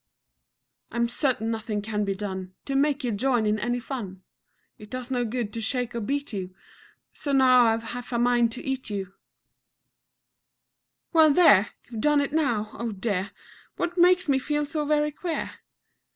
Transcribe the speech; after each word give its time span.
5. 0.89 0.99
I'm 0.99 1.07
certain 1.07 1.51
nothing 1.51 1.79
can 1.83 2.03
be 2.05 2.15
done 2.15 2.55
To 2.65 2.73
make 2.73 3.03
you 3.03 3.11
join 3.11 3.45
in 3.45 3.59
any 3.59 3.77
fun; 3.77 4.23
It 4.79 4.89
does 4.89 5.11
no 5.11 5.23
good 5.23 5.53
to 5.53 5.61
shake 5.61 5.93
or 5.93 5.99
beat 5.99 6.33
you, 6.33 6.55
So 7.13 7.31
now 7.33 7.65
I've 7.67 7.83
half 7.83 8.11
a 8.11 8.17
mind 8.17 8.51
to 8.53 8.63
eat 8.65 8.89
you. 8.89 9.05
6. 9.05 9.15
Well, 11.13 11.31
there! 11.31 11.67
you're 11.91 12.01
done 12.01 12.27
for 12.27 12.33
now! 12.33 12.71
Oh 12.73 12.91
dear! 12.91 13.29
What 13.75 13.95
makes 13.95 14.27
me 14.27 14.39
feel 14.39 14.65
so 14.65 14.85
very 14.87 15.11
queer? 15.11 15.51